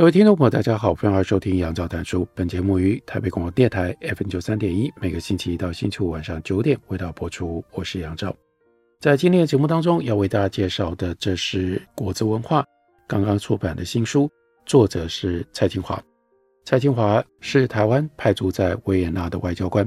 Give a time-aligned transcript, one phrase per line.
[0.00, 2.26] 各位听众朋友，大家好，欢迎收听杨照谈书。
[2.34, 7.62] 本节目于台北广播电台 FM 九三点一，每个星期一到星期五晚上九点为大家播出。
[7.74, 8.34] 我是杨照。
[8.98, 12.64] 在今天的节目当中，要为大家介绍的，这是果子文化
[13.06, 14.26] 刚刚出版的新书，
[14.64, 16.02] 作者是蔡金华。
[16.64, 19.86] 蔡金华是台湾派驻在维也纳的外交官，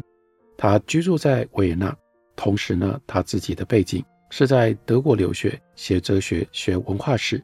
[0.56, 1.92] 他居住在维也纳，
[2.36, 7.44] 同时呢，他自己的背景是在德国留学，学哲学，学文化史。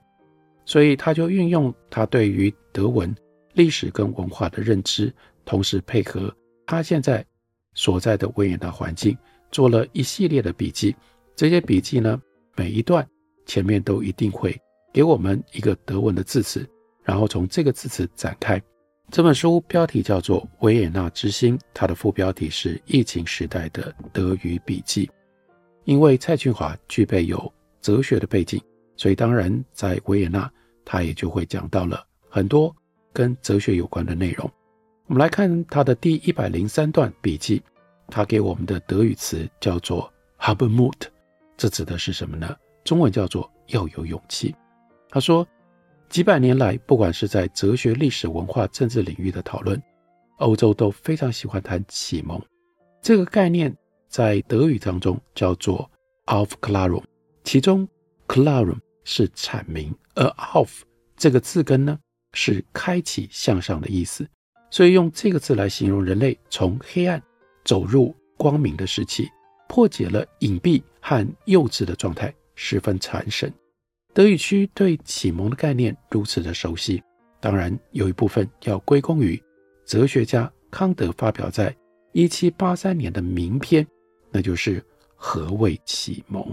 [0.69, 3.11] 所以他就运用他对于德文
[3.53, 5.11] 历史跟文化的认知，
[5.43, 6.31] 同时配合
[6.67, 7.25] 他现在
[7.73, 9.17] 所在的维也纳环境，
[9.51, 10.95] 做了一系列的笔记。
[11.35, 12.21] 这些笔记呢，
[12.55, 13.03] 每一段
[13.47, 14.55] 前面都一定会
[14.93, 16.69] 给我们一个德文的字词，
[17.01, 18.61] 然后从这个字词展开。
[19.09, 25.09] 这本书标题叫做《维也纳之心》，它的副标题是“疫情时代的德语笔记”。
[25.85, 28.61] 因为蔡俊华具备有哲学的背景，
[28.95, 30.47] 所以当然在维也纳。
[30.91, 32.75] 他也就会讲到了很多
[33.13, 34.49] 跟哲学有关的内容。
[35.05, 37.61] 我们来看他的第一百零三段笔记，
[38.07, 41.01] 他给我们的德语词叫做 “haben Mut”，
[41.55, 42.57] 这指的是什么呢？
[42.83, 44.55] 中文叫做要有勇气。
[45.11, 45.47] 他说，
[46.09, 49.79] 几百年来，不管是在哲学、历史、文化、政治领域的讨论，
[50.37, 52.41] 欧洲都非常喜欢谈启蒙
[52.99, 53.71] 这个概念，
[54.07, 55.87] 在德语当中叫做
[56.25, 57.03] “Aufklärung”，
[57.43, 57.87] 其中
[58.27, 60.81] “Klärung” 是阐明，而 auf
[61.17, 61.99] 这个字根呢，
[62.33, 64.27] 是开启向上的意思，
[64.69, 67.21] 所以用这个字来形容人类从黑暗
[67.65, 69.27] 走入光明的时期，
[69.67, 73.51] 破解了隐蔽和幼稚的状态，十分传神。
[74.13, 77.01] 德语区对启蒙的概念如此的熟悉，
[77.39, 79.41] 当然有一部分要归功于
[79.85, 81.75] 哲学家康德发表在
[82.11, 83.85] 一七八三年的名篇，
[84.31, 84.79] 那就是
[85.15, 86.43] 《何谓启蒙》。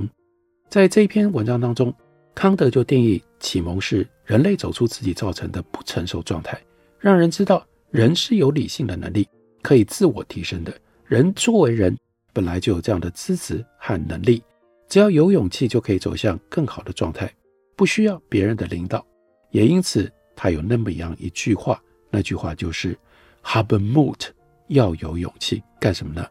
[0.69, 1.95] 在这篇文章当中。
[2.37, 6.61] 康德就定义启蒙是人类走出自己造成的不成熟状态，
[6.99, 9.27] 让人知道人是有理性的能力，
[9.63, 10.79] 可以自我提升的。
[11.07, 11.97] 人作为人，
[12.35, 14.43] 本来就有这样的资质和能力，
[14.87, 17.33] 只要有勇气，就可以走向更好的状态，
[17.75, 19.03] 不需要别人的领导。
[19.51, 22.95] 也因此，他有那么样一句话，那句话就是
[23.41, 24.31] h a b e m u t
[24.67, 26.29] 要有勇气干什么呢？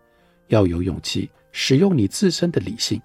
[0.49, 3.01] 要有勇气使用你自身的理性，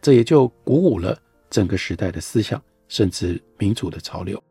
[0.00, 1.20] 这也就鼓舞了。
[1.50, 4.42] 整个时代的思想，甚至民主的潮流，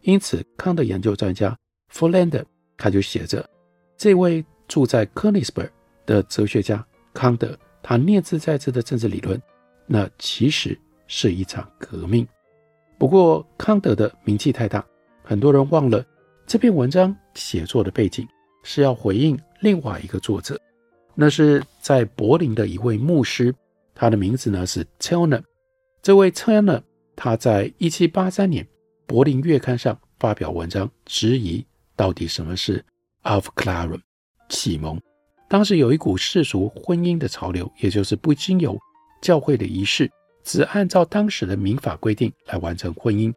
[0.00, 1.56] 因此康德研究专家
[1.90, 2.44] 弗兰德
[2.76, 3.48] 他就写着，
[3.96, 5.62] 这位住在柯尼斯堡
[6.04, 6.84] 的哲学家
[7.14, 9.40] 康德，他念兹在兹的政治理论，
[9.86, 12.26] 那其实是一场革命。
[12.98, 14.84] 不过康德的名气太大，
[15.22, 16.04] 很多人忘了
[16.46, 18.26] 这篇文章写作的背景
[18.62, 20.58] 是要回应另外一个作者，
[21.14, 23.54] 那是在柏林的一位牧师，
[23.94, 25.42] 他的名字呢是 Zellner。
[26.06, 26.80] 这位策呢，
[27.16, 28.64] 他在一七八三年
[29.08, 32.74] 柏林月刊上发表文章，质疑到底什么是
[33.22, 33.98] a l f c l a r u m
[34.48, 35.02] 启蒙。
[35.48, 38.78] 当时有一股世俗婚姻的潮流，也就是不经由
[39.20, 40.08] 教会的仪式，
[40.44, 43.34] 只按照当时的民法规定来完成婚姻。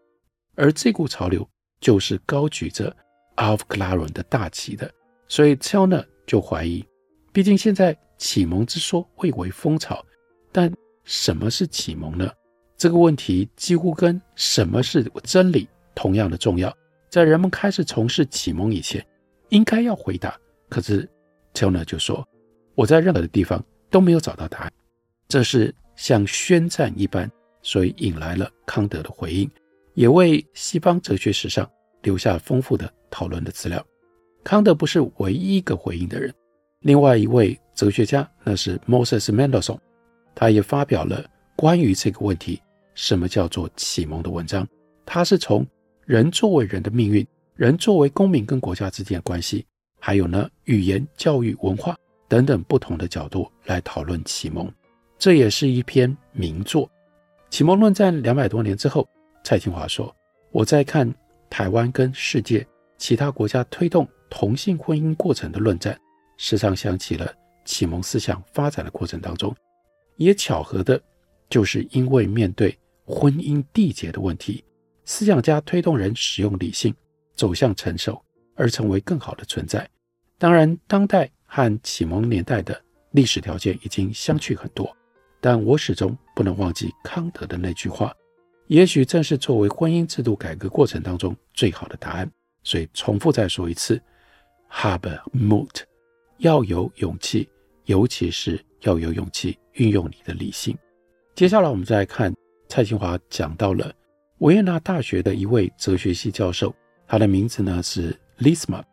[0.53, 1.49] 而这股潮流
[1.81, 2.95] 就是高举着
[3.37, 4.87] a l f c l a r u m 的大旗的。
[5.27, 6.85] 所以策呢就怀疑，
[7.33, 10.05] 毕竟现在启蒙之说蔚为风潮，
[10.51, 10.71] 但
[11.03, 12.31] 什么是启蒙呢？
[12.79, 16.73] 这个问题几乎跟什么是真理同样的重要，
[17.09, 19.05] 在人们开始从事启蒙以前，
[19.49, 20.39] 应该要回答。
[20.69, 21.07] 可是
[21.53, 22.25] 乔纳就说
[22.75, 24.71] ：“我在任何的地方都没有找到答案。”
[25.27, 27.29] 这是像宣战一般，
[27.61, 29.51] 所以引来了康德的回应，
[29.93, 31.69] 也为西方哲学史上
[32.03, 33.85] 留下丰富的讨论的资料。
[34.41, 36.33] 康德不是唯一一个回应的人，
[36.79, 39.79] 另外一位哲学家那是 Moses Mendelssohn，
[40.33, 41.25] 他也发表了
[41.57, 42.61] 关于这个问题。
[42.93, 44.67] 什么叫做启蒙的文章？
[45.05, 45.65] 它是从
[46.05, 47.25] 人作为人的命运，
[47.55, 49.65] 人作为公民跟国家之间的关系，
[49.99, 51.95] 还有呢语言、教育、文化
[52.27, 54.71] 等等不同的角度来讨论启蒙。
[55.17, 56.89] 这也是一篇名作。
[57.49, 59.07] 启蒙论战两百多年之后，
[59.43, 60.15] 蔡清华说
[60.51, 61.11] ：“我在看
[61.49, 62.65] 台湾跟世界
[62.97, 65.99] 其他国家推动同性婚姻过程的论战，
[66.37, 67.33] 时常想起了
[67.65, 69.53] 启蒙思想发展的过程当中，
[70.17, 71.01] 也巧合的，
[71.49, 72.77] 就是因为面对。”
[73.11, 74.63] 婚姻缔结的问题。
[75.03, 76.93] 思想家推动人使用理性，
[77.33, 78.23] 走向成熟，
[78.53, 79.89] 而成为更好的存在。
[80.37, 82.79] 当然，当代和启蒙年代的
[83.13, 84.95] 历史条件已经相去很多，
[85.41, 88.13] 但我始终不能忘记康德的那句话，
[88.67, 92.31] 也许正是作为婚姻制度改革过程当中最好的答案。
[92.63, 93.99] 所以，重复再说一次
[94.69, 95.81] ：Habe Mut，
[96.37, 97.49] 要有勇气，
[97.85, 100.77] 尤其是要有勇气运用你的理性。
[101.39, 102.33] 接下来，我们再来看
[102.67, 103.89] 蔡清华讲到了
[104.39, 106.75] 维也纳大学的一位哲学系教授，
[107.07, 108.85] 他的名字呢是 l i s m a。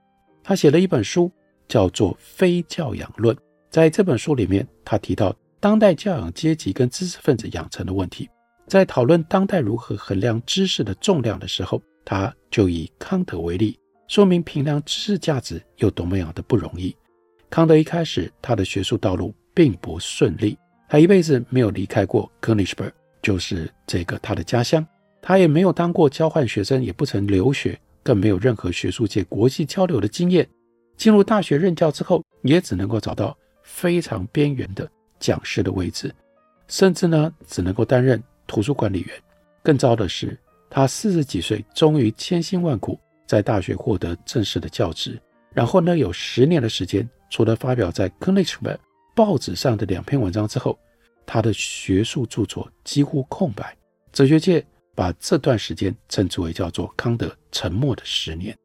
[0.44, 1.28] 他写了一本书，
[1.66, 3.34] 叫做《非教养论》。
[3.68, 8.30] 在这本书里面，他提到当代教养阶级跟知识分子养成的问题。
[8.68, 13.76] 在讨论当代如何衡量知识的重量的时候，他就以康德为例，
[14.06, 16.96] 说明评量知识价值有多么样的不容易。
[17.50, 20.56] 康德一开始他的学术道路并不顺利，
[20.88, 22.92] 他一辈子没有离开过 Königsberg，
[23.22, 24.86] 就是这个他的家乡。
[25.20, 27.78] 他也没有当过交换学生，也不曾留学。
[28.02, 30.48] 更没有任何学术界国际交流的经验。
[30.96, 34.88] 进入大学任教之后，也只能够找到非常边缘的
[35.18, 36.14] 讲师的位置，
[36.68, 39.10] 甚至呢，只能够担任图书管理员。
[39.60, 40.38] 更糟的是，
[40.70, 42.96] 他四十几岁，终于千辛万苦
[43.26, 45.20] 在大学获得正式的教职。
[45.52, 48.74] 然后呢，有十年的时间，除了发表在《Königsberg》
[49.16, 50.78] 报纸上的两篇文章之后，
[51.26, 53.76] 他的学术著作几乎空白。
[54.12, 54.64] 哲学界。
[54.96, 58.56] 把这段时间称之为叫做康德沉默的十年，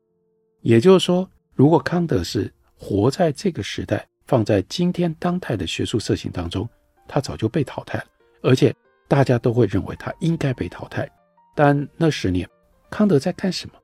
[0.62, 6.66] 也就是说，如果康德是活在这个时代，放在今天当代的学术社群当中，
[7.06, 8.06] 他早就被淘汰了，
[8.44, 8.74] 而且
[9.10, 11.06] 大家都会认为他应该被淘汰。
[11.54, 12.50] 但那十年，
[12.90, 13.76] 康德在干什么？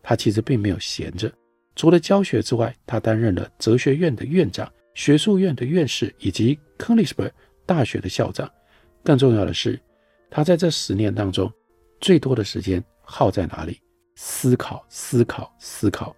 [0.00, 1.28] 他其实并没有闲着，
[1.74, 7.24] 除了教学之外，他担任了哲学院的院长、学术院的院士以及柯尼斯堡
[7.64, 8.50] 大学的校长。
[9.04, 9.80] 更重要的是，
[10.28, 11.50] 他在这十年当中。
[12.00, 13.80] 最多的时间耗在哪里？
[14.16, 16.14] 思考，思考，思考。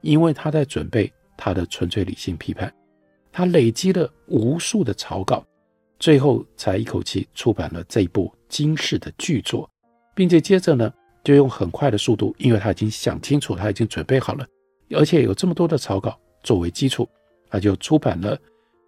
[0.00, 2.72] 因为他在准备他的纯粹理性批判，
[3.30, 5.44] 他累积了无数的草稿，
[6.00, 9.68] 最后才一口气出版了这部惊世的巨作，
[10.12, 10.92] 并且接着呢，
[11.22, 14.44] 就用很快的速度，因为他已经想清楚，他已经准备好了，
[14.90, 17.08] 而且有这么多的草稿作为基础，
[17.54, 18.36] 他就出版了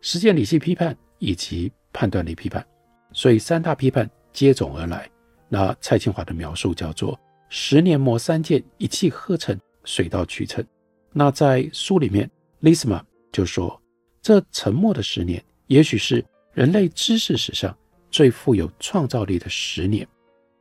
[0.00, 2.66] 实践理性批判以及判断力批判，
[3.12, 5.08] 所以三大批判接踵而来。
[5.48, 7.16] 那蔡清华的描述叫做
[7.48, 10.66] “十年磨三剑，一气呵成，水到渠成”。
[11.14, 12.28] 那在书里面
[12.60, 13.80] ，Lisma 就说，
[14.20, 17.72] 这沉默的十年，也许是人类知识史上
[18.10, 20.04] 最富有创造力的十年。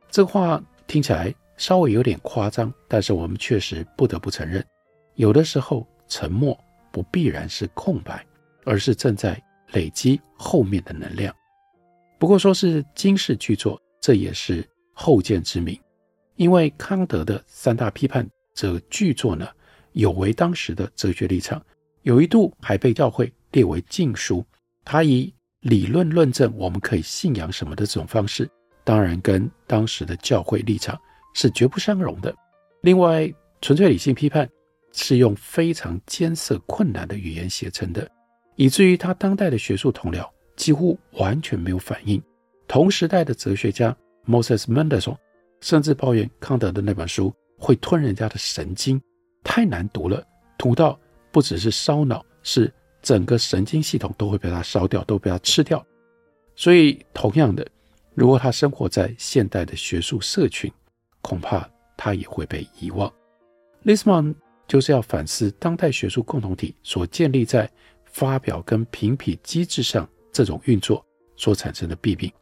[0.08, 4.64] 这话听起来稍微有点夸张，但是我们确实不得不承认，
[5.16, 6.56] 有的时候沉默
[6.96, 8.24] 不必然是空白，
[8.64, 9.38] 而是正在
[9.72, 11.34] 累积后面的能量。
[12.18, 14.66] 不过说是惊世巨作，这也是。
[14.98, 15.78] 后见之明，
[16.36, 19.46] 因为康德的三大批判这个巨作呢，
[19.92, 21.62] 有违当时的哲学立场，
[22.00, 24.42] 有一度还被教会列为禁书。
[24.86, 28.48] 他以理论论证我们可以信仰什么的这种方式，
[28.84, 30.98] 当然跟当时的教会立场
[31.34, 32.34] 是绝不相容的。
[32.80, 34.48] 另外，纯粹理性批判
[34.96, 38.10] 是用非常艰涩困难的语言写成的，
[38.56, 42.20] 以至于他当代的学术同僚几乎完全没有反应。
[42.66, 43.96] 同时代的哲学家。
[44.28, 45.16] Moses Mendelssohn
[45.60, 49.00] 甚至抱怨康德的那本书会吞人家的神经，
[49.44, 50.20] 太难读了，
[50.58, 50.98] 读到
[51.30, 52.68] 不只是烧脑，是
[53.00, 55.80] 整个神经系统都会被他烧掉，都被他吃掉。
[56.56, 57.64] 所以，同样的，
[58.16, 60.68] 如果他生活在现代的学术社群，
[61.22, 63.08] 恐怕他也会被遗忘。
[63.84, 64.34] l i s m a n
[64.66, 67.70] 就是要反思当代学术共同体所建立在
[68.04, 71.04] 发表跟评比机制上这种运作
[71.36, 72.32] 所产生的弊病。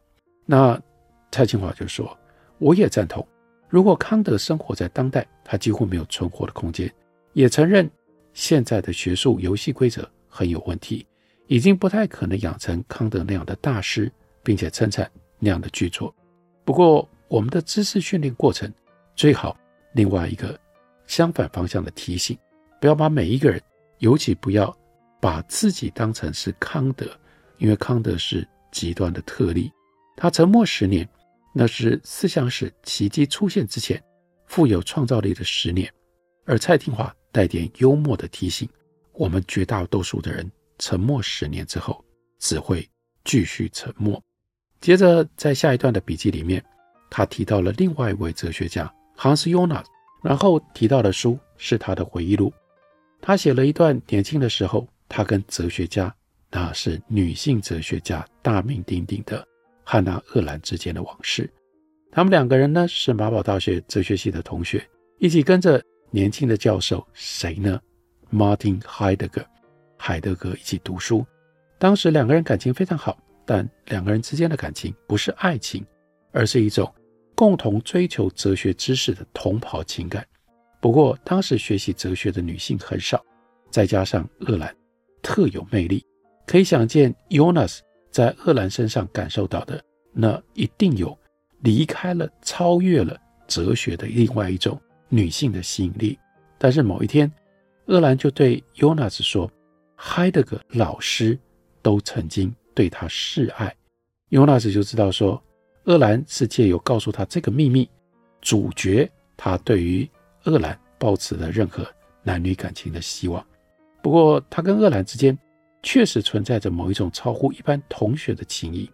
[0.44, 0.80] 那。
[1.32, 2.16] 蔡清华就说
[2.58, 3.26] ：“我也赞同，
[3.68, 6.88] 如果康德生活在当代，他几乎没有存活的空间。
[7.32, 7.90] 也承认
[8.32, 11.04] 现在的学术游戏规则很有问题，
[11.48, 14.08] 已经不太可能养成康德那样的大师，
[14.44, 16.14] 并且生产那样的巨作。
[16.64, 18.72] 不过，我们的知识训练过程
[19.16, 19.58] 最好
[19.94, 20.56] 另外一个
[21.06, 22.38] 相反方向的提醒：
[22.80, 23.60] 不要把每一个人，
[23.98, 24.76] 尤其不要
[25.20, 27.06] 把自己当成是康德，
[27.58, 29.70] 因为康德是极端的特例，
[30.16, 31.08] 他沉默十年。”
[31.56, 34.02] 那是思想史奇迹出现之前，
[34.46, 35.88] 富有创造力的十年，
[36.46, 38.68] 而蔡廷华带点幽默的提醒：
[39.12, 42.04] 我们绝大多数的人沉默十年之后，
[42.40, 42.84] 只会
[43.22, 44.20] 继续沉默。
[44.80, 46.60] 接着，在下一段的笔记里面，
[47.08, 49.84] 他提到了另外一位哲学家 Hans Jonas，
[50.24, 52.50] 然后提到的书是他的回忆录。
[53.20, 56.12] 他写了一段年轻的时候，他跟哲学家，
[56.50, 59.46] 那是女性哲学家大名鼎鼎的。
[59.84, 61.48] 汉娜·鄂兰之间的往事，
[62.10, 64.82] 他们两个人呢是马堡大学哲学系的同学，
[65.18, 67.78] 一起跟着年轻的教授谁呢
[68.32, 69.44] ？Martin Heidegger，
[69.98, 71.24] 海德格一起读书。
[71.78, 75.84] 当时两个人感情非常好，但两个人之间的感情不是爱情，
[76.32, 76.90] 而是一种
[77.34, 80.26] 共同追求哲学知识的同袍情感。
[80.80, 83.24] 不过当时学习哲学的女性很少，
[83.70, 84.74] 再加上厄兰
[85.22, 86.04] 特有魅力，
[86.46, 91.16] 可以想见 Jonas 在厄兰身上感受到的，那一定有。
[91.60, 96.18] 离开了，超越了哲学的另外一种女性的吸引力。
[96.58, 97.32] 但是某一天，
[97.86, 99.50] 厄兰就对 Jonas 说
[99.96, 101.38] ：“海德格老师
[101.80, 103.74] 都曾经对他示爱。”
[104.28, 105.42] 尤纳斯就知道说，
[105.84, 107.88] 鄂兰是借由告诉他这个秘密，
[108.40, 110.08] 阻绝他对于
[110.44, 111.86] 鄂兰抱持的任何
[112.22, 113.44] 男女感情的希望。
[114.02, 115.36] 不过，他跟鄂兰之间
[115.82, 118.90] 确实存在着某一种超乎一般同学的情谊。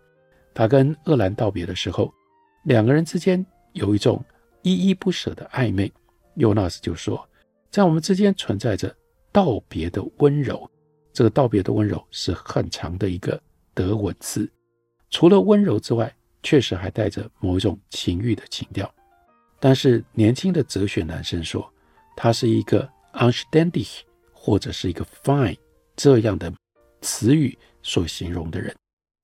[0.54, 2.12] 他跟鄂兰道别的时候。
[2.64, 4.23] 两个人之间有一种
[4.61, 5.90] 依依不舍的暧昧，
[6.35, 7.26] 尤纳斯就说，
[7.70, 8.94] 在我们之间存在着
[9.32, 10.70] 道别的温柔。
[11.11, 13.40] 这个道别的温柔是很长的一个
[13.73, 14.47] 德文词，
[15.09, 18.92] 除了温柔之外，确实还带着某一种情欲的情调。
[19.59, 21.70] 但是年轻的哲学男生说，
[22.16, 22.78] 他是一个
[23.14, 25.56] u n s t a n d i g 或者是一个 fine
[25.97, 26.52] 这样的
[27.02, 28.75] 词语所形容的人，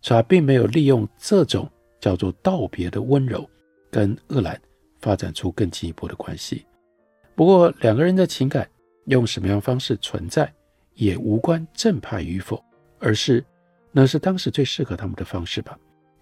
[0.03, 1.71] 所以他并没有利用这种。
[1.99, 3.49] 叫做道别的温柔，
[3.91, 4.61] 跟鄂兰
[5.01, 6.65] 发展出更进一步的关系。
[7.35, 8.69] 不过，两个人的情感
[9.07, 10.53] 用什么样方式存在，
[10.95, 12.63] 也无关正派与否，
[13.01, 13.43] 而是
[13.91, 15.77] 那是当时最适合他们的方式吧。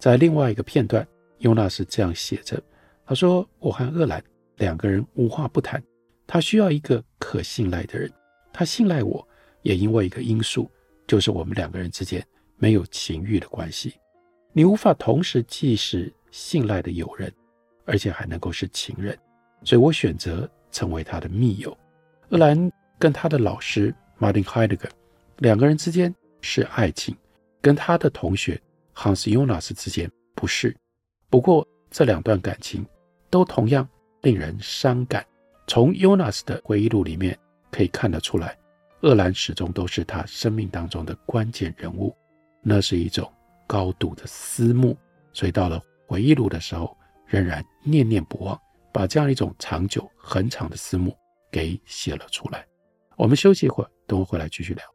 [0.05, 1.03] 在另外一个片段，
[1.39, 2.61] 尤纳斯这样写着
[3.07, 4.23] ：“他说，我和厄兰
[4.57, 5.83] 两个人无话不谈，
[6.27, 8.07] 他需要一个可信赖的人，
[8.53, 9.27] 他信赖我，
[9.63, 10.69] 也因为一个因素，
[11.07, 12.23] 就是我们两个人之间
[12.57, 13.95] 没有情欲的关系。”
[14.53, 17.33] 你无法同时既是信赖的友人，
[17.85, 19.17] 而且还能够是情人，
[19.63, 21.75] 所以我选择成为他的密友。
[22.29, 24.87] 厄兰跟他的老师马丁·海德格
[25.39, 27.17] 两个人之间是爱情，
[27.59, 28.61] 跟他的同学
[28.95, 30.75] Hans Jonas 之间不是。
[31.29, 32.85] 不过这两段感情
[33.29, 33.87] 都同样
[34.21, 35.25] 令人伤感。
[35.67, 37.37] 从 Jonas 的回忆录里面
[37.69, 38.57] 可以看得出来，
[39.01, 42.15] 厄兰始终都是他生命当中的关键人物。
[42.61, 43.31] 那是一种。
[43.67, 44.95] 高度的思慕，
[45.33, 48.55] 所以到了回忆录的时候，仍然念念不忘，
[48.93, 51.17] 把这样一种长久、很长的思慕
[51.51, 52.63] 给写了出来。
[53.15, 54.94] 我们休息一会儿，等我回来继续聊。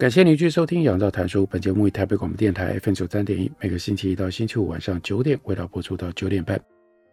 [0.00, 1.42] 感谢您继续收听《仰照谈书》。
[1.46, 6.58] 本节目于台北广播电台 FM 九三点一，每个星期一到星期五晚上九点，为大家播出到九点半。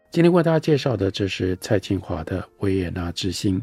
[0.09, 3.59] 今天为大家介绍的，这是蔡劲华的《维也纳之星》。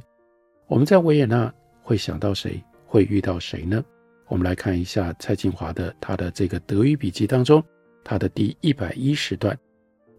[0.66, 1.50] 我们在维也纳
[1.82, 2.62] 会想到谁？
[2.84, 3.82] 会遇到谁呢？
[4.28, 7.64] 我们来看一下蔡劲华的他的这个德语笔记当中，
[8.04, 9.58] 他的第一百一十段。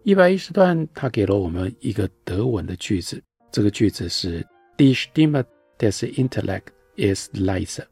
[0.02, 3.22] 一百一十段，他给了我们一个德文的句子，
[3.52, 4.44] 这个句子是
[4.76, 5.44] Die Stimme
[5.78, 7.84] des Intellects ist leiser。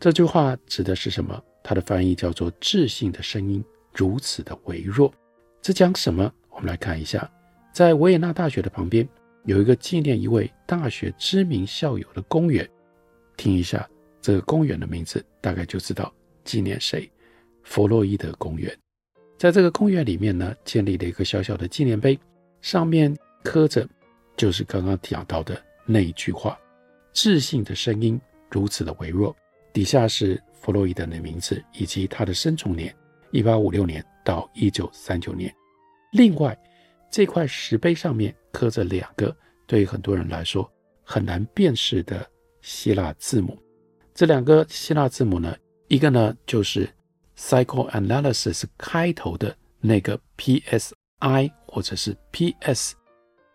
[0.00, 1.42] 这句话指的是什么？
[1.60, 5.12] 它的翻译叫做“智性的声音如此的微弱”。
[5.60, 6.32] 这讲什么？
[6.50, 7.28] 我们来看一下，
[7.72, 9.06] 在维也纳大学的旁边
[9.44, 12.68] 有一个纪念一位大学知名校友的公园。
[13.36, 13.88] 听一下
[14.22, 16.12] 这个公园的名字，大概就知道
[16.44, 17.10] 纪念谁——
[17.64, 18.72] 弗洛伊德公园。
[19.36, 22.16] 在这个公园里面呢，建立了一个小小的纪念碑，
[22.60, 23.12] 上面
[23.42, 23.86] 刻着
[24.36, 26.56] 就是刚刚讲到的那一句话
[27.12, 29.34] ：“智性的声音如此的微弱。”
[29.78, 32.92] 底下是弗洛伊德的名字以及他的生卒年，
[33.30, 35.54] 一八五六年到一九三九年。
[36.10, 36.58] 另外，
[37.08, 39.32] 这块石碑上面刻着两个
[39.68, 40.68] 对很多人来说
[41.04, 42.28] 很难辨识的
[42.60, 43.56] 希腊字母。
[44.12, 45.56] 这两个希腊字母呢，
[45.86, 46.90] 一个呢就是
[47.36, 52.94] psychoanalysis 开头的那个 psi 或者是 ps，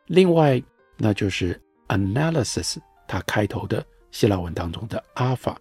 [0.05, 0.63] 另外
[0.95, 2.77] 那就是 analysis
[3.09, 5.53] 它开头的希腊文当中的 alpha。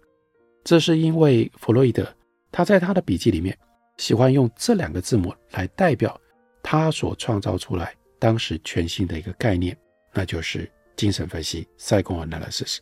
[0.63, 2.07] 这是因为弗洛伊德
[2.51, 3.57] 他在他的笔记里面
[3.97, 6.19] 喜欢用这两个字母来代表
[6.61, 9.77] 他所创造出来当时全新的一个概念，
[10.13, 12.77] 那就是精神分析 （psychoanalysis）。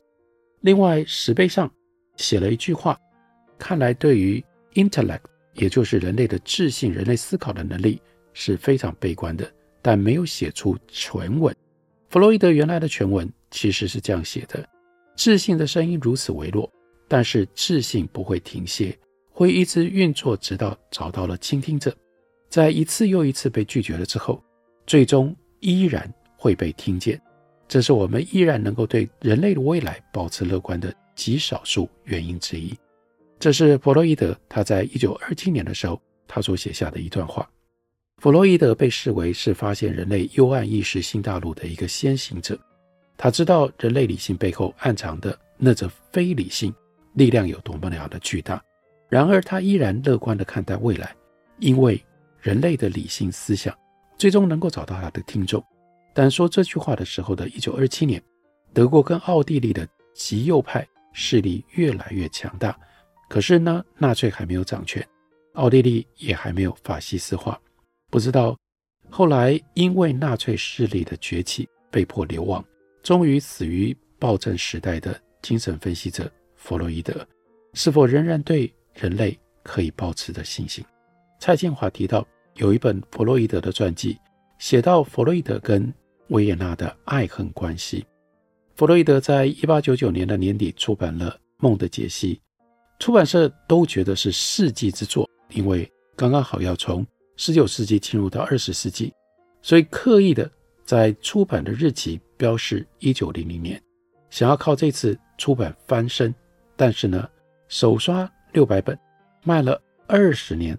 [0.60, 1.72] 另外，石碑上
[2.18, 2.96] 写了一句话，
[3.58, 4.44] 看来对于
[4.76, 5.24] intellect，
[5.56, 8.00] 也就是人类的智性、人类思考的能力
[8.34, 11.56] 是非常悲观的，但没有写出全文。
[12.10, 14.64] 弗洛伊德原来的全文其实是这样写的：
[15.16, 16.72] 智性的声音如此微弱，
[17.14, 18.98] 但是智性不会停歇，
[19.30, 21.94] 会一直运作，直到找到了倾听者，
[22.48, 24.42] 在一次又一次被拒绝了之后，
[24.88, 27.22] 最终依然会被听见。
[27.68, 32.74] 这是我们依然能够对人类的未来保持乐观的极少数原因之一。
[33.38, 37.46] 这是弗洛伊德他在一九二七年的时候他所写下的一段话。
[38.20, 42.58] 弗洛伊德被视为是发现人类幽暗意识新大陆的一个先行者。
[43.18, 46.74] 他知道人类理性背后暗藏的那则非理性
[47.14, 48.62] 力量有多么样的巨大。
[49.10, 51.14] 然而，他依然乐观地看待未来，
[51.60, 52.02] 因为
[52.40, 53.78] 人类的理性思想
[54.18, 55.64] 最终能够找到他的听众。
[56.14, 58.24] 但说这句话的时候的1927年，
[58.74, 62.78] 德国跟奥地利的极右派势力越来越强大。
[63.30, 65.06] 可是呢，纳粹还没有掌权，
[65.54, 67.60] 奥地利也还没有法西斯化。
[68.10, 68.58] 不知道
[69.10, 72.64] 后来因为纳粹势力的崛起，被迫流亡，
[73.04, 77.28] 终于死于暴政时代的精神分析者弗洛伊德，
[77.74, 80.86] 是否仍然对人类可以抱持着信心？
[81.40, 82.26] 蔡健华提到
[82.56, 84.16] 有一本弗洛伊德的传记，
[84.60, 85.92] 写到弗洛伊德跟
[86.28, 88.06] 维也纳的爱恨关系。
[88.76, 92.36] 弗洛伊德在一八九九年的年底出版了《梦的解析》，
[93.00, 97.06] 出版社都觉得是世纪之作，因为刚刚好要从
[97.38, 99.12] 十九世纪进入到二十世纪，
[99.64, 100.50] 所以刻意的
[100.86, 103.82] 在出版的日期标示一九零零年，
[104.30, 106.34] 想要靠这次出版翻身。
[106.82, 107.30] 但是呢，
[107.68, 108.98] 首刷六百本，
[109.44, 110.76] 卖了二十年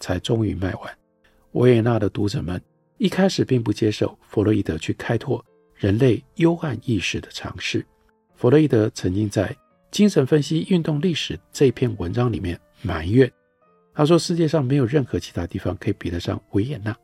[0.00, 0.98] 才终于卖完。
[1.52, 2.60] 维也纳的读者们。
[2.98, 5.44] 一开始并不接受弗洛伊德去开拓
[5.76, 7.86] 人类幽暗意识的尝试。
[8.34, 9.48] 弗洛伊德曾经在
[9.92, 13.30] 《精神分析运动历史》这篇文章里面埋怨，
[13.94, 16.96] 他说：“世界上没有任何其他地方可以比得上维也纳。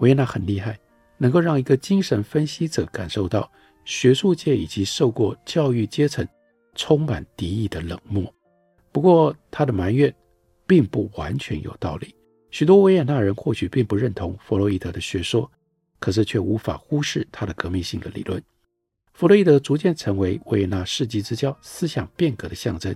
[0.00, 0.78] 维也纳很厉害，
[1.16, 3.50] 能够让一个精神分析者感受到
[3.86, 6.28] 学术界以及受过教育阶层
[6.76, 8.32] 充满敌意的冷漠。”
[8.92, 10.14] 不过，他的埋怨
[10.66, 12.14] 并不完全有道理。
[12.50, 15.50] 许多维也纳人或许并不认同弗洛伊德的学说，
[15.98, 18.42] 可是却无法忽视他的革命性的理论。
[19.12, 22.94] 弗洛伊德逐渐成为维也纳世纪之交、思想变革的象征，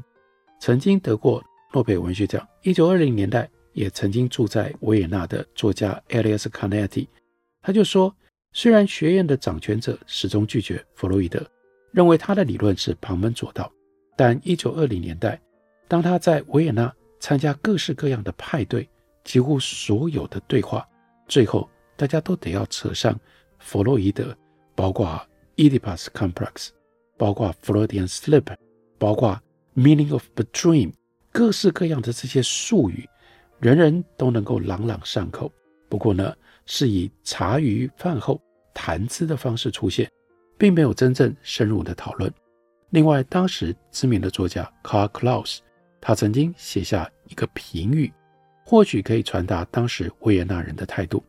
[0.61, 2.47] 曾经得过诺贝尔文学奖。
[2.63, 7.09] 一九二零年代也曾经住在维也纳的作家 Elias Canetti，
[7.61, 8.15] 他就说，
[8.53, 11.47] 虽然学院的掌权者始终拒绝弗洛伊德，
[11.91, 13.71] 认为他的理论是旁门左道，
[14.17, 15.41] 但一九二零年代，
[15.89, 18.89] 当他在维也纳参加各式各样的派对。
[19.23, 20.85] 几乎所有的对话，
[21.29, 23.17] 最后大家都得要扯上
[23.59, 24.35] 弗洛伊德，
[24.75, 25.21] 包括
[25.57, 26.71] Oedipus Complex，
[27.19, 28.47] 包括 Freudian Slip，
[28.99, 29.39] 包括
[29.77, 30.95] Meaning of the Dream，
[31.31, 33.07] 各式各样的这些术语，
[33.59, 35.53] 人人都能够朗朗上口。
[35.91, 38.41] 不过呢，是以茶余饭后
[38.73, 40.11] 谈资的方式出现，
[40.61, 42.31] 并没有真正深入的讨论。
[42.91, 45.61] 另外，当时知名的作家 Karl Klaus，
[46.03, 48.13] 他曾经写下一个评语。
[48.63, 51.25] 或许可以传达当时维也纳人的态度：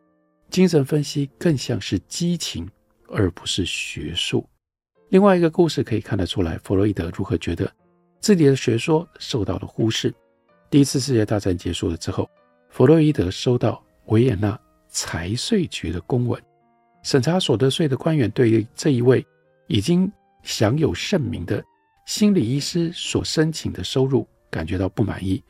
[0.50, 2.70] 精神分析更像是激情，
[3.08, 4.46] 而不是学术。
[5.08, 7.72] 另外一个故事可以看得出来，弗洛伊德如何觉得
[8.20, 10.14] 自己的学说受到了忽视。
[10.70, 12.30] 第一次世界大战结束了之后，
[12.68, 16.42] 弗洛伊德收到维也纳财税局的公文，
[17.04, 19.26] 审查所得税的官员对于这一位
[19.68, 20.12] 已经
[20.44, 21.64] 享有盛名的
[22.06, 25.44] 心理医师所申请的收入感觉到不满意。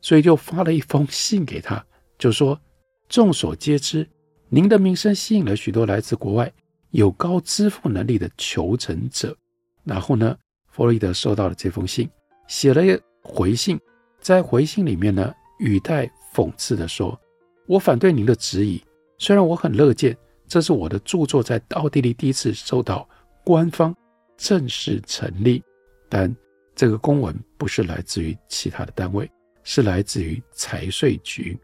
[0.00, 1.84] 所以就发了一封信给他，
[2.16, 2.60] 就说：
[3.08, 4.08] 众所皆知，
[4.48, 6.52] 您的名声吸引了许多来自国外
[6.90, 9.36] 有高支付能力的求诊者。
[9.82, 10.36] 然后呢，
[10.68, 12.08] 弗洛伊德收到了这封信，
[12.46, 12.82] 写了
[13.22, 13.78] 回信，
[14.20, 17.18] 在回信里面呢，语带讽刺地说
[17.66, 18.80] ：“我反对您的质疑，
[19.18, 20.16] 虽然我很乐见
[20.48, 23.08] 这是我的著作在奥地利第一次受到
[23.44, 23.94] 官方
[24.36, 25.62] 正式成立，
[26.08, 26.34] 但
[26.74, 29.30] 这个公文不是来自于其他的单位。”
[29.68, 31.58] 是来自于财税局。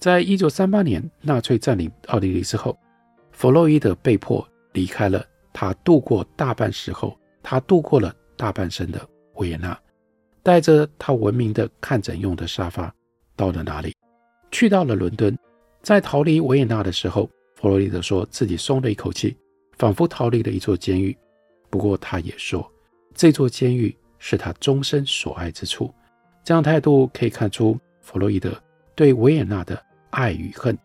[0.00, 2.76] 在一九三八年纳粹占领奥地利之后，
[3.30, 9.00] 弗洛伊德被迫离开了他度过大半时候，他度过了大半生的
[9.34, 9.80] 维也纳，
[10.42, 12.92] 带着他闻名的看诊用的沙发，
[13.36, 13.94] 到了哪里？
[14.50, 15.38] 去到了伦敦。
[15.80, 19.36] 在逃离维也纳的时候，弗洛伊德说自己松了一口气，
[19.78, 21.16] 仿佛逃离了一座监狱。
[21.70, 22.70] 不过他也说，
[23.14, 25.92] 这座监狱是他终身所爱之处。
[26.44, 28.56] 这样态度可以看出弗洛伊德
[28.94, 30.76] 对维也纳的爱与恨。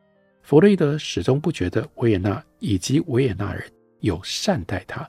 [0.42, 5.08] 弗洛伊德始终不觉得维也纳以及维也纳人有善待他。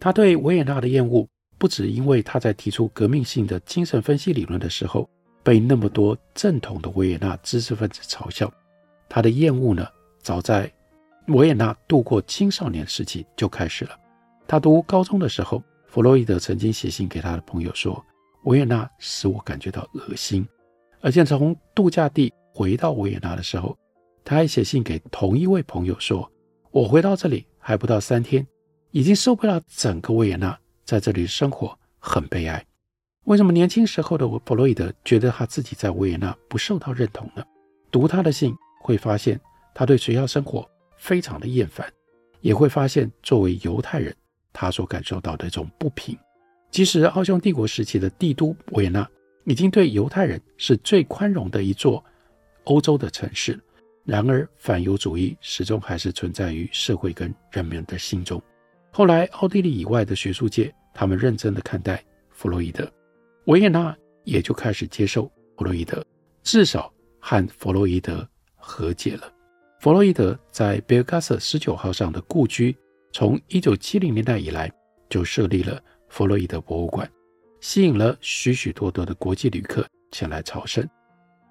[0.00, 5.08] 他对维也纳的厌恶，不只因为他在提出革命性的精神分析理论的时候，
[5.42, 8.52] 被那么多正统的维也纳知识分子嘲笑。
[9.08, 9.86] 他的厌恶呢，
[10.18, 10.70] 早在
[11.28, 13.98] 维也纳度过青少年时期就开始了。
[14.46, 18.04] 他读高中的时候，弗洛伊德曾经写信给他的朋友说
[18.44, 20.46] ：“维也纳使我感觉到恶心。”
[21.00, 23.76] 而且从度假地回到维也纳的时候，
[24.24, 26.30] 他还写信给同一位朋友说
[26.70, 28.46] ：“我回到这里还不到三天，
[28.90, 32.64] 已经受不了整个维也纳，在这里生活很悲哀。
[33.24, 37.44] 为什么年轻时候的弗洛伊德觉得他自己在维也纳不受到认同呢？
[37.90, 39.40] 读他的信会发现，
[39.74, 40.68] 他对学校生活
[41.02, 41.92] 非常的厌烦，
[42.42, 44.14] 也会发现作为犹太人，
[44.52, 46.16] 他所感受到的一种不平。
[46.70, 49.06] 即使奥匈帝国时期的帝都维也纳
[49.44, 52.02] 已经对犹太人是最宽容的一座
[52.64, 53.58] 欧洲的城市。
[54.04, 58.40] 然而，反犹主义始终还是存在于社会跟人们的心中。
[58.92, 62.88] 后来，奥地利以外的学术界，他们认真的看待弗洛伊德，
[63.46, 65.24] 维也纳也就开始接受
[65.56, 66.04] 弗洛伊德，
[66.44, 69.32] 至少和弗洛伊德和解了。
[69.82, 72.72] 弗洛伊德在贝尔加瑟十九号上的故居，
[73.12, 74.70] 从一九七零年代以来
[75.10, 77.10] 就设立了弗洛伊德博物馆，
[77.60, 80.88] 吸引了许许多多的国际旅客前来朝圣。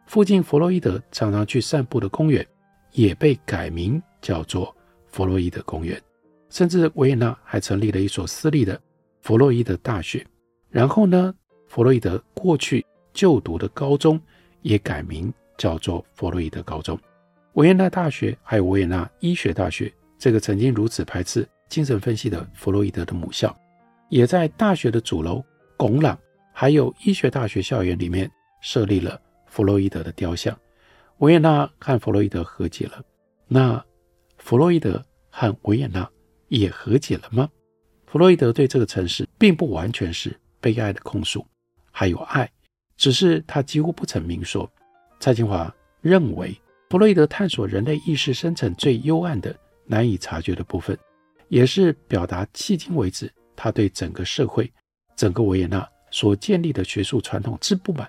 [0.07, 2.47] 附近弗洛伊德常常去散步的公园，
[2.93, 4.73] 也被改名叫做
[5.07, 6.01] 弗洛伊德公园。
[6.49, 8.79] 甚至维也纳还成立了一所私立的
[9.19, 10.25] 弗洛伊德大学。
[10.69, 11.35] 然后呢，
[11.67, 14.17] 弗洛伊德过去就读的高中
[14.61, 16.97] 也改名叫做弗洛伊德高中。
[17.53, 23.55] 维也纳大学还有维也纳医学大学，这个曾经如此排斥精神分析的弗洛伊德的母校，
[24.09, 25.43] 也在大学的主楼
[25.77, 26.17] 拱廊
[26.53, 28.29] 还有医学大学校园里面
[28.61, 29.19] 设立了。
[29.47, 30.57] 弗洛伊德的雕像，
[31.17, 33.03] 维也纳和弗洛伊德和解了。
[33.49, 33.83] 那
[34.37, 36.09] 弗洛伊德和维也纳
[36.47, 37.49] 也和解了吗？
[38.05, 41.45] 弗洛伊德对这个城市并不完全是悲哀的控诉，
[41.91, 42.49] 还有爱，
[42.95, 44.71] 只是他几乎不曾明说。
[45.19, 46.55] 蔡清华认为，
[46.91, 50.97] 弗洛伊德探索人类意识深层最幽暗的、难以察觉的部分，
[51.47, 54.69] 也是表达迄今为止他对整个社会、
[55.15, 58.05] 整个维也纳所建立的学术传统之不满。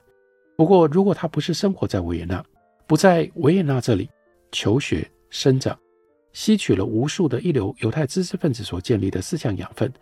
[0.57, 2.45] 不过，如果他不是生活在维也纳，
[2.85, 4.11] 不在维也纳这里
[4.51, 5.79] 求学生长，
[6.33, 9.93] 吸取了无数的一流犹太知识分子所建立的思想养分，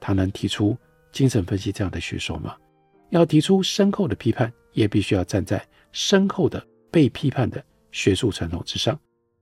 [0.00, 0.74] 他能提出
[1.12, 2.56] 精神分析这样的学说吗？
[3.10, 8.98] 要提出深厚的批判，也必须要站在深厚的被批判的学术传统之上，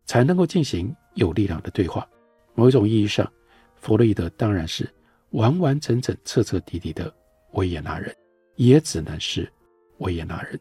[0.06, 2.08] 才能够进行有力量的对话。
[2.54, 3.30] 某一种意义上，
[3.76, 4.88] 弗洛伊德当然是
[5.30, 7.14] 完完整整、彻彻底底的
[7.52, 8.14] 维也纳人，
[8.56, 9.50] 也只能是。
[9.98, 10.60] 维也纳人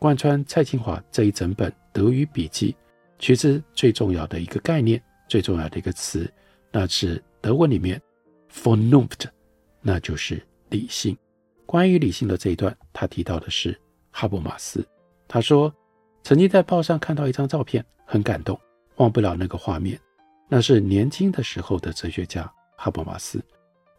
[0.00, 2.74] 贯穿蔡清华这一整本德语笔记，
[3.16, 6.28] 其实最重要的一个概念，最重要的一个词，
[6.72, 8.02] 那是德文里面
[8.52, 9.26] Vernunft，
[9.80, 11.16] 那就是理性。
[11.64, 14.84] 关于理性的这一段，他提到的是哈伯马斯。
[15.28, 15.72] 他说，
[16.26, 18.60] 曾经在报上看到一张照片，很感动，
[18.96, 19.96] 忘不了那个画面。
[20.48, 23.40] 那是年轻的时候的哲学家哈伯马斯，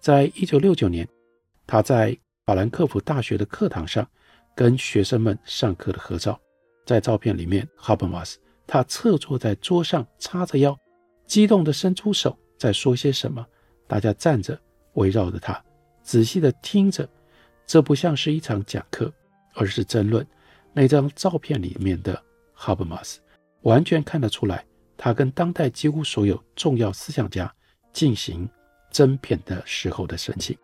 [0.01, 1.07] 在一九六九年，
[1.65, 2.13] 他在
[2.45, 4.05] 法兰克福大学的课堂上。
[4.53, 6.37] 跟学生们上课的合照，
[6.85, 10.77] 在照片里面，哈伯马斯他侧坐在桌上，叉着腰，
[11.27, 13.45] 激动地伸出手，在说些什么。
[13.87, 14.59] 大家站着
[14.95, 15.63] 围绕着他，
[16.01, 17.07] 仔细地听着。
[17.65, 19.13] 这不像是一场讲课，
[19.53, 20.27] 而是争论。
[20.77, 23.19] 那张照片里面的哈伯马斯，
[23.61, 24.63] 完全看得出来，
[24.95, 27.51] 他跟当代几乎所有重要思想家
[27.91, 28.47] 进行
[28.91, 30.55] 争辩的时候的神情。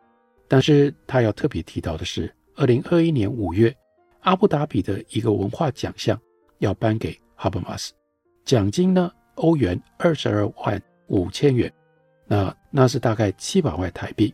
[0.47, 3.75] 但是他要特别提到的是，二零二一年五月。
[4.19, 6.17] 阿布达比的一个文化奖项
[6.59, 7.91] 要颁给哈伯马斯，
[8.45, 11.73] 奖金呢，欧元二十二万五千元，
[12.27, 14.31] 那那是大概七百万台币。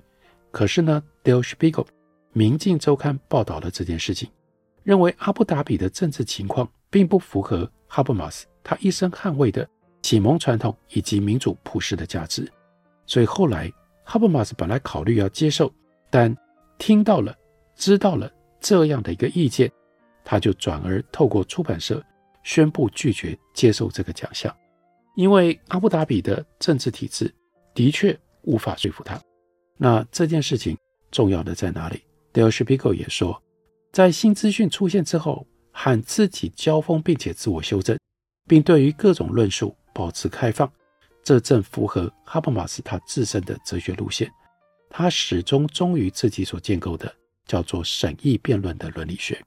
[0.52, 1.86] 可是呢，Der Spiegel
[2.34, 4.30] 《明镜周刊》报道了这件事情，
[4.84, 9.68] 认为阿布达比的政治情况并不符合哈布马斯他一生捍卫的
[10.02, 12.50] 启蒙传统以及民主普世的价值。
[13.06, 13.72] 所以后来
[14.04, 15.72] 哈布马斯本来考虑要接受，
[16.10, 16.36] 但
[16.78, 17.36] 听到了、
[17.76, 19.72] 知道了这样的一个意见。
[20.24, 22.04] 他就转而透过出版社
[22.44, 24.56] 宣布拒绝接受这个奖项，
[25.16, 27.34] 因为阿布达比的政治体制
[27.74, 29.20] 的确无法说服他。
[29.76, 30.78] 那这件事情
[31.10, 33.42] 重要的在哪里？Der Spiegel 也说，
[33.92, 37.98] 在新资讯出现之后，和自己交锋，并且自我修正，
[38.48, 40.72] 并对于各种论述保持开放，
[41.24, 44.32] 这正符合哈伯马斯他自身的哲学路线。
[44.90, 47.14] 他始终忠于自己所建构的
[47.46, 49.40] 叫做审议辩论的伦理学。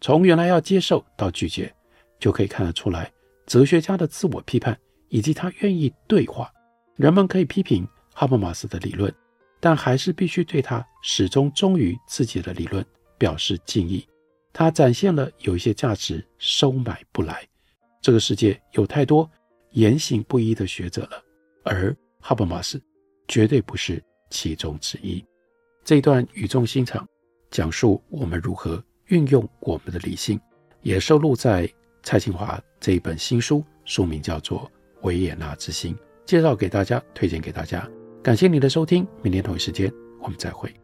[0.00, 1.74] 从原来要接受到拒绝，
[2.18, 3.10] 就可以看得出来，
[3.46, 6.50] 哲学家的自我批判以及他愿意对话。
[6.96, 9.12] 人们可以批评哈伯马斯的理论，
[9.60, 12.84] 但还是必须对他始终忠于自己的理论
[13.18, 14.06] 表示敬意。
[14.52, 17.46] 他展现了有一些价值收买不来。
[18.00, 19.28] 这个世界有太多
[19.72, 21.22] 言行不一的学者了，
[21.64, 22.80] 而哈伯马斯
[23.26, 25.24] 绝对不是其中之一。
[25.84, 27.06] 这一段语重心长，
[27.50, 30.40] 讲述我们如何运用我们的理性，
[30.82, 31.70] 也收录在
[32.02, 34.60] 蔡清华这一本新书，书名叫做
[35.06, 35.94] 《维也纳之心》。
[36.24, 37.88] 介绍给大家，推荐给大家。
[38.22, 40.74] 感谢您的收听，明天同一时间我们再会。